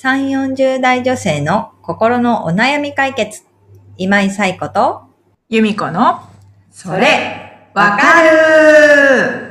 [0.00, 3.42] 3、40代女性の心のお悩み解決。
[3.96, 5.02] 今井冴子と、
[5.48, 6.20] 由美子の、
[6.70, 9.48] それ、わかる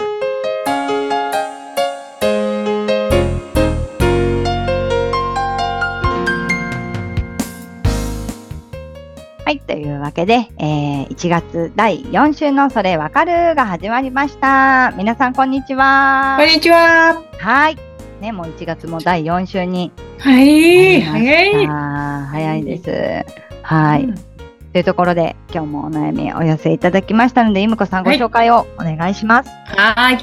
[9.43, 9.59] はい。
[9.59, 14.93] というわけで、えー、1月第4週のそれわかるが始まりました。
[14.95, 16.48] 皆さん、こんにちはこん。
[16.48, 17.21] にちは。
[17.38, 17.75] はい。
[18.21, 21.02] ね、もう1月も第4週にはい。
[21.02, 21.68] 早い。
[21.68, 23.25] 早いです。
[23.63, 24.03] はい。
[24.03, 24.27] うん
[24.73, 29.49] というところで、今日もお悩みお寄せいただきましたので、いむこさんごはい紹介をお願いします。
[29.75, 30.20] はい。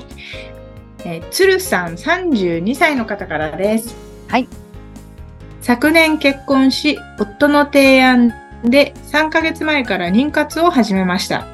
[1.04, 3.96] えー、鶴さん32歳の方からです。
[4.28, 4.48] はい。
[5.60, 8.32] 昨年結婚し、夫の提案
[8.64, 11.48] で3ヶ月前から妊活を始めました。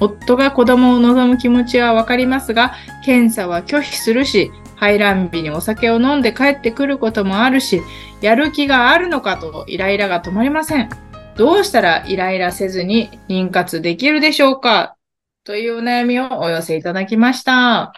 [0.00, 2.72] 夫が子供を望む気持ちはわかりますが、
[3.04, 7.80] 検査は拒否するし、排卵日にお酒を飲んで帰ってくることもあるし、
[8.20, 10.88] やる気があるのかとイライラが止まりません。
[11.36, 14.96] どうしたらイライラせずに妊活できるでしょうか？
[15.44, 17.82] というお悩みをお寄せいただきました。
[17.82, 17.92] あ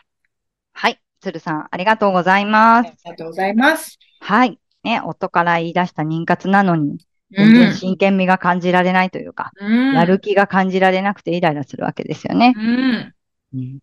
[0.73, 1.01] はい。
[1.21, 2.91] 鶴さん、ありがとうございます。
[3.05, 3.99] りがとうございます。
[4.21, 4.59] はい。
[4.85, 6.99] ね、夫から言い出した妊活なのに、
[7.33, 7.75] う全然ん。
[7.75, 9.95] 真剣味が感じられないというか、うん。
[9.95, 12.55] やる気が感じられなくてイライラするわけですよね。
[12.57, 13.15] うん。
[13.55, 13.79] うん。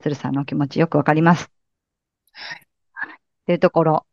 [0.00, 1.50] 鶴さんのお気持ちよくわかります。
[2.38, 2.66] はい。
[3.46, 4.06] というところ。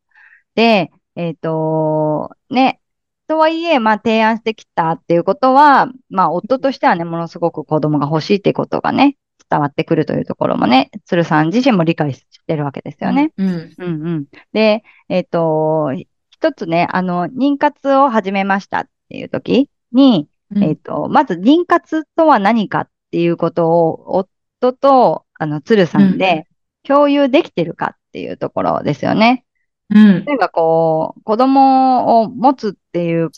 [0.55, 2.79] で、えっと、ね、
[3.27, 9.17] とはいえ、まあ提案してきたっていうことは、まあ夫としてはね、ものすごく子供が欲しいっていうことがね、
[9.49, 13.31] 伝わってくるというところもね、鶴さん自身も理解してるわけですよね。
[13.37, 13.47] うん。
[13.47, 14.25] うんうん。
[14.53, 15.91] で、えっと、
[16.29, 24.27] 一つね、あの、妊活を始めましたっていう時に、うんえっと、まず妊活とは何かっていうことを、
[24.61, 26.47] 夫と、あの、鶴さんで
[26.83, 29.43] 共有できてるかっていうところですよね。
[29.89, 30.23] うん。
[30.23, 33.31] 例えばこう、子供を持つっていう、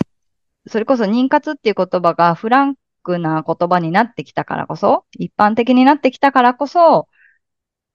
[0.67, 7.08] それこそ妊活っていう言葉がフランクな言葉になってきたからこそ、一般的になってきたからこそ、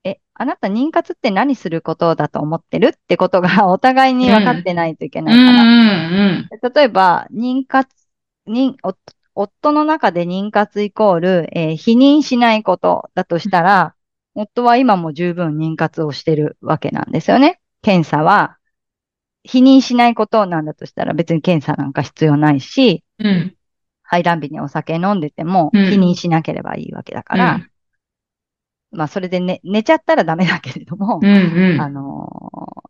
[0.02, 5.62] え、あなた妊活って何することだと思ってるってことがお互いに分かってないといけうないから。
[5.62, 6.48] ん。
[6.74, 7.88] 例えば、妊活、
[8.48, 8.96] 妊、お
[9.34, 13.94] 夫の中で妊活イコール、えー否認しないことだとしたら、
[14.34, 17.60] 夫は今も十分妊活をしてるわけなんですよね。
[17.82, 18.58] 検査は、
[19.44, 23.56] 否認しないことなんだとしたら別に検査なんか必要ないし、うん。
[24.04, 27.66] 排卵日にお酒飲んでてもうん否認しなければいいわけだから、
[28.90, 31.34] まあそれで寝、寝ちゃったらダメだけれども、うん。
[31.74, 31.80] うん。
[31.80, 32.82] あのー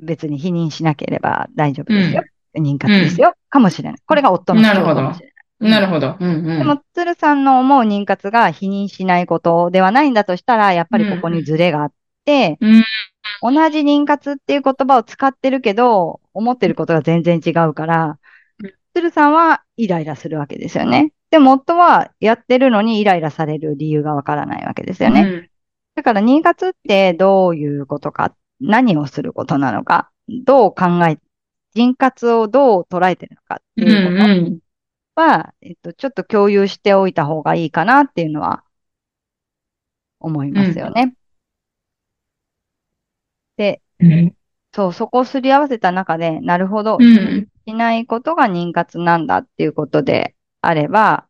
[0.00, 2.24] 別に否認しなければ大丈夫ですよ。
[2.56, 3.34] 妊活ですよ。
[3.48, 4.00] かもしれない。
[4.06, 5.33] これが夫の主張かもしれない。
[5.70, 6.16] なるほど。
[6.20, 6.28] うん。
[6.28, 6.58] うん。
[6.58, 11.92] でも、鶴さんの思う妊活が否認しないことではないんだとしたら、やっぱりここにズレがあっ
[12.24, 12.84] て、うん。
[13.42, 18.18] 同じ妊活っていう言葉を使ってるけど、思ってることが全然違うから
[18.62, 21.12] うん、鶴さんはイライラするわけですよね。
[21.30, 25.22] でも、夫はやってるのにイライラされる理由がわからないわけですよね。
[25.22, 25.50] うん。
[25.96, 31.18] だから、妊活ってどういうことか、何をすることなのか、どう考え、
[31.74, 33.90] 妊活をどう捉えてるのかってうん。
[33.90, 34.30] いうこと。
[34.30, 34.58] うん。
[35.14, 38.64] は、えっと、ちょっと共有しておいた方がいいかなっていうのは
[40.20, 41.14] 思いますよね。
[43.56, 44.34] で、うん。
[44.72, 47.48] そう、そこをすり合わせた中で、なるほど、うん。
[47.66, 51.28] しないことが妊活なんだっていうことであれば、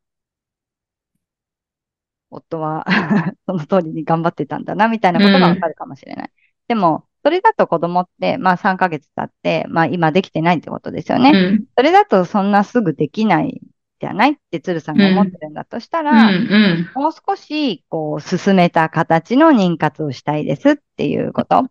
[2.31, 2.85] 夫は
[3.47, 6.31] その通りに頑張ってたんだな、みたいなことがわかるかもしれない。
[6.69, 11.31] でも、それだと子供って、まあ3ヶ月経って、まあ今できてないってことですよね。
[11.35, 11.65] うん。
[11.77, 13.61] それだとそんなすぐできない
[14.05, 16.91] じゃないって鶴さんが思ってるんだとしたら、うん。
[16.95, 21.65] もう少し、こう、進めた形の妊活をしたいですっていうこと。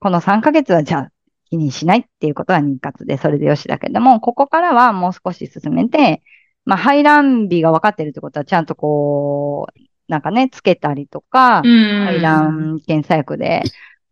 [0.00, 1.10] この3ヶ月はじゃあ、
[1.50, 6.22] 気にしないっていうことは妊活で、それでよしだけども、ここからはもう少し進めて、
[6.64, 12.04] まあ、排卵日が分かってるってことは、ちゃんとこう、なんかね、つけたりとか、うん。
[12.06, 13.62] 排卵検査薬で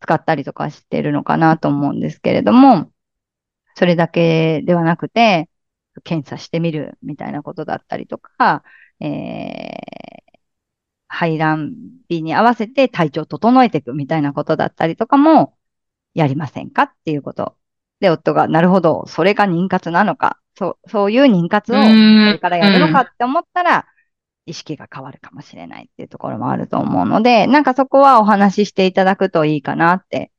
[0.00, 2.90] 使ったりとかしてるのかなと思うんですけれども、
[3.76, 5.48] それだけではなくて、
[6.04, 8.64] 検査してみるみたいなことだったりとか、
[9.00, 10.38] えー、
[11.08, 11.72] 排卵
[12.08, 15.56] 日に合わせて体調を整えていくみたいなことだったりとかも
[16.14, 17.56] やりませんかっていうこと。
[18.00, 23.86] で、夫が、なるほど、それが妊活なのか、そう、そういう妊活をこれからやるのかって思ったら、
[24.44, 30.32] 意識が変わるかもしれないっていうところもあると思うので、なんかそこはお話ししていただくといいかなって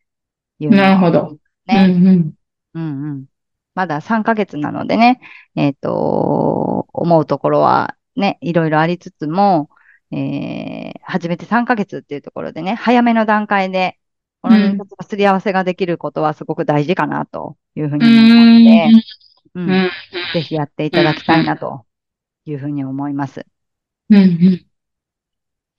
[0.60, 1.38] いうのはなるほど。
[1.68, 1.86] ね。
[1.88, 2.34] うん。
[2.74, 3.26] うんうん。
[3.76, 5.20] まだ3ヶ月なのでね、
[5.56, 9.70] えっ、と、思うところはね、いろいろありつつも、
[10.12, 13.98] えー、初めて3ヶ月っていうところでね、早めの段階で
[14.44, 19.04] この人活のすり合わせができることはすごく大事かなというふうにう思っ
[19.54, 19.62] て、ん。
[19.62, 19.70] うん。
[19.70, 19.90] うん。
[20.34, 21.86] ぜひやっていただきたいなと
[22.46, 23.46] いうふうに思います。
[24.10, 24.66] うん。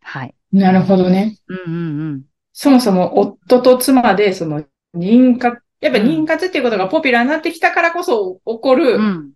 [0.00, 0.34] はい。
[0.50, 1.36] なるほどね。
[1.46, 1.58] うん。
[1.58, 1.72] うん。
[1.72, 2.22] うん。
[2.52, 4.64] そもそも夫と妻で、その、
[4.94, 9.32] 妊活、やっぱ妊活っていうことがポピュラーになってきたからこそ起こる、うん。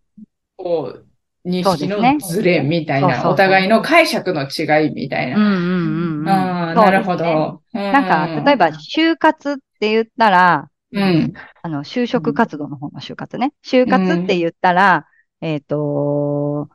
[0.56, 1.04] こう、
[1.46, 5.36] 認識のズレみたいな、そうそうそうお互いの解釈の違いみたいな。
[5.36, 7.18] うんうんうんなるほ。
[7.18, 7.60] ど。
[7.74, 11.34] なんか、例えば、就活って言ったら、うん。
[11.62, 13.52] あの、就職活動の方の就活ね。
[13.62, 15.06] 就活って言ったら、
[15.42, 16.70] えっと、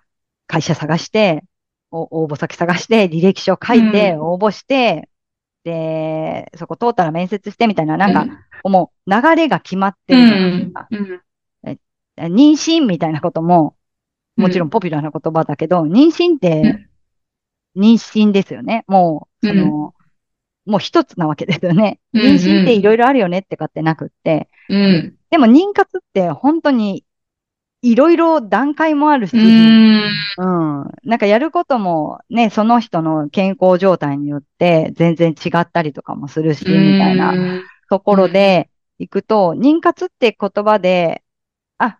[0.46, 1.44] 会社探して、
[1.90, 5.10] お応募先探して、履歴書書いて、うん応募して、
[5.64, 8.24] で、そこ通ったら面接してみたいな、なんか、
[8.64, 8.72] うん。
[8.72, 10.74] もう流れが決まってうる。
[10.92, 11.80] うん。
[12.18, 13.76] 妊娠みたいなことも、
[14.36, 16.88] もちろんポピュラーな言葉だけど、妊娠って、
[17.76, 18.84] 妊娠ですよね。
[18.88, 19.94] もう、その、
[20.66, 22.00] もう一つなわけですよね。
[22.14, 22.22] うん。
[22.22, 25.16] 妊娠っていろいろあるよねってかってなくって、うん。
[25.30, 27.04] でも妊活って本当に
[27.84, 30.04] いろいろ段階もあるし、うん。
[30.38, 30.92] うん。
[31.04, 37.34] なんかやることもね、その人の健康状態によって全然違ったりとかもするし、みたいな
[37.90, 38.70] ところで
[39.00, 41.24] 行くと、妊活って言葉で、
[41.78, 42.00] あ、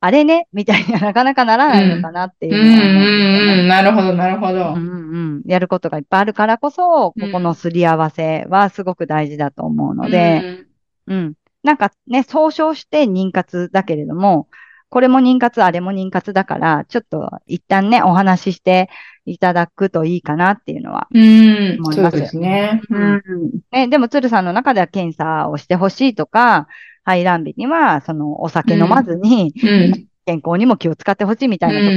[0.00, 3.68] あれね、みたいには なかなかならないのかなっていう。
[3.68, 4.78] なるほど、なるほどう。
[4.78, 10.64] んうん、やることがいっぱいあるからこそ、ここのすり合わせはすごく大事だと思うので、
[11.06, 11.34] うん。
[11.62, 14.48] なんかね、総称して妊活だけれども、
[14.90, 18.88] これも妊活、あれも妊活だから、ちょっと一旦ね、お話しして
[19.26, 21.08] いただくといいかなっていうのは。
[21.10, 21.76] うん。
[21.76, 22.80] そう思いますですね。
[22.88, 23.22] ううんん。
[23.70, 26.68] ね、でも、鶴さんの中では検査をしてほしいとか、
[27.04, 30.08] 排卵日には、その、お酒飲まずに、うん。
[30.24, 31.90] 健康にも気を使ってほしいみたいなとこ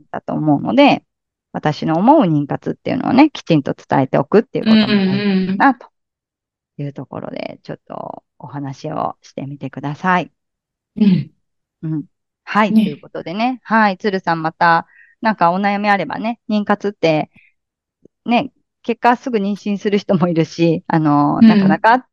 [0.00, 1.04] ろだと思うので、
[1.52, 5.88] 私の思う妊活っていうのをね、きちんと伝えておくっていうことも大事だな、と
[6.78, 10.30] いうところで、ちょっとお話をしてみてください。
[10.96, 11.30] うん。
[11.82, 12.04] うん。
[12.50, 12.72] はい。
[12.72, 13.60] ねということでね。
[13.62, 13.98] はい。
[13.98, 14.86] 鶴さんまた、
[15.20, 17.30] なんかお悩みあればね、妊活って、
[18.24, 18.52] ね、
[18.82, 22.06] 結果すぐ妊娠する人もいるし、あの、うんなかなか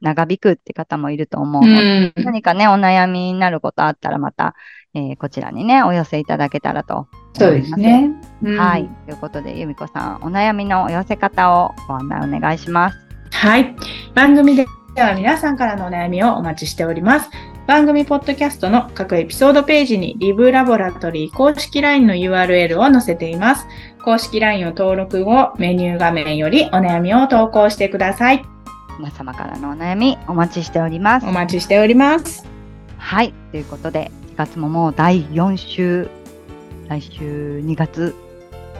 [0.00, 2.24] 長引くって方もいると思うので、うん。
[2.24, 4.54] 何かね、お悩みになることあったらまた、
[4.94, 8.10] えーこちらにね、お寄せいただけたらとそうですね。
[8.42, 8.88] うんはい。。
[9.04, 12.98] ということで、由美子さん、お悩みのお寄せ方をご案内お願いします。
[13.30, 13.76] はい。
[14.14, 17.28] 番組では皆さんからのお悩みをお待ちしております。
[17.66, 23.66] 番組ポッドキャストの各エピソードページにリブラボラトリー公式 LINE の URL を載せています。
[24.04, 28.44] 公式 LINE を登録後、メニュー画面よりお悩みを投稿してください。
[29.00, 31.32] 皆様からのお悩み、お待ちしておりますお。
[31.32, 32.46] 待ちしております。
[32.98, 33.34] はい。
[33.50, 36.08] ということで、4月ももう第4週、
[36.86, 38.14] 来週2月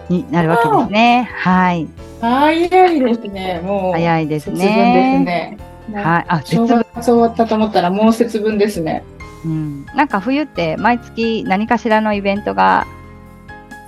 [0.08, 1.28] になるわけですね。
[1.34, 1.88] はい。
[2.20, 2.68] 早い
[3.00, 3.60] ですね。
[3.64, 3.92] もう。
[3.94, 4.72] 早いです節分で
[5.18, 5.65] すね。
[5.88, 6.02] ね。
[6.02, 6.24] はい。
[6.28, 6.86] あ、節正分。
[6.96, 9.02] 月終わったと思ったらもう節分ですね。
[9.44, 9.86] うん。
[9.94, 12.86] なんか冬って毎月何かしらのイベントが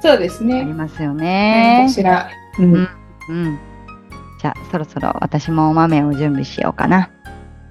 [0.00, 0.64] そうですありね。
[0.66, 1.92] ますよ何ねか。
[1.92, 2.28] しら。
[2.58, 2.88] ううんん。
[3.28, 3.58] うん。
[4.40, 7.10] じゃあ、そろそろ私もお豆を準備しようかな。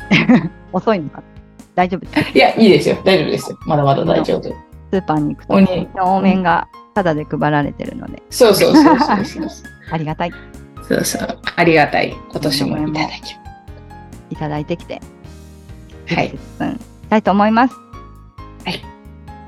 [0.74, 1.24] 遅いのか
[1.76, 2.32] 大丈夫です。
[2.38, 2.98] いや、いいですよ。
[3.06, 3.58] 大丈夫ですよ。
[3.66, 4.44] まだまだ大丈夫。
[4.44, 9.48] スーパーに行くと、鬼多麺がタダで配られてるので、そうそうそうそうそう。
[9.92, 10.32] ありがたい。
[10.88, 11.40] そうそう。
[11.56, 12.16] ありがたい。
[12.32, 13.47] 今年もいただきます。
[14.30, 15.02] いただいてきて、
[16.08, 16.30] はい。
[16.30, 16.80] 節分し
[17.10, 17.76] たいと思います。
[18.66, 18.82] はい。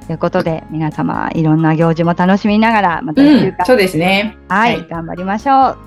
[0.08, 4.38] ということで、皆様、いろんな行事も楽しみながら、またうん一週間、そうですね。
[4.48, 5.78] はい、はい頑張りましょう。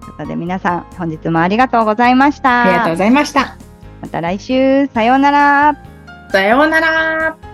[0.00, 2.62] ということで、皆さん、本日もありがとうございました。
[2.62, 3.56] ありがとうございました。
[4.00, 5.76] また来週、さようなら。
[6.30, 7.51] さようなら。